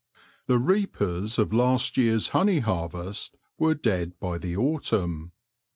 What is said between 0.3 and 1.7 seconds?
The reapers of